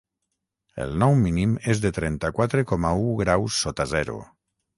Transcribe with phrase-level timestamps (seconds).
[0.85, 4.19] El nou mínim és de trenta-quatre coma u graus sota zero.